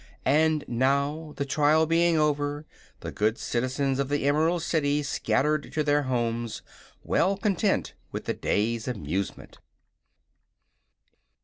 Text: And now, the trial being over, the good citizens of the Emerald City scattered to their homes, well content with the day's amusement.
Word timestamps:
And 0.25 0.65
now, 0.67 1.33
the 1.37 1.45
trial 1.45 1.85
being 1.85 2.17
over, 2.17 2.65
the 3.01 3.11
good 3.11 3.37
citizens 3.37 3.99
of 3.99 4.09
the 4.09 4.25
Emerald 4.25 4.63
City 4.63 5.03
scattered 5.03 5.71
to 5.73 5.83
their 5.83 6.01
homes, 6.01 6.63
well 7.03 7.37
content 7.37 7.93
with 8.11 8.25
the 8.25 8.33
day's 8.33 8.87
amusement. 8.87 9.59